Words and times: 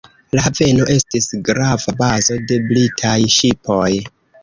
La 0.37 0.45
haveno 0.45 0.87
estis 0.93 1.27
grava 1.51 1.95
bazo 2.01 2.41
de 2.53 2.61
britaj 2.73 3.17
ŝipoj. 3.39 3.89